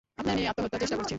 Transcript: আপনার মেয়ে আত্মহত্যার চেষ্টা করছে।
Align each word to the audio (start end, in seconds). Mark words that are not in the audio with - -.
আপনার 0.21 0.35
মেয়ে 0.37 0.49
আত্মহত্যার 0.51 0.81
চেষ্টা 0.81 0.97
করছে। 0.97 1.09